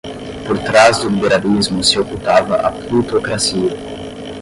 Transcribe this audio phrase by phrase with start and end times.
[0.47, 3.77] por trás do liberalismo se ocultava a plutocracia